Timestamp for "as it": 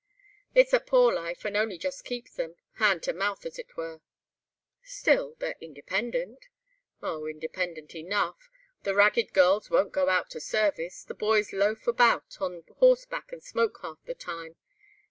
3.45-3.77